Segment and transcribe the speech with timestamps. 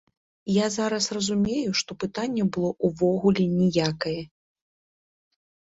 [0.53, 4.19] Я зараз разумею, што пытанне было ўвогуле ніякае.